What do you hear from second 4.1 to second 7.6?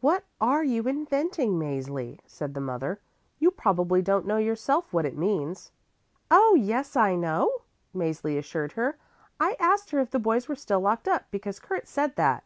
know yourself what it means." "Oh, yes, I know,"